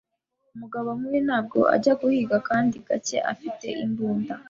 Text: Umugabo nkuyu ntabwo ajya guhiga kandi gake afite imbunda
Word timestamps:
Umugabo 0.55 0.87
nkuyu 0.97 1.19
ntabwo 1.27 1.59
ajya 1.75 1.93
guhiga 2.01 2.37
kandi 2.49 2.75
gake 2.87 3.17
afite 3.31 3.67
imbunda 3.83 4.33